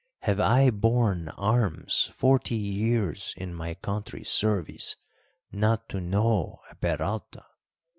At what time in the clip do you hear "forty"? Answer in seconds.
2.15-2.55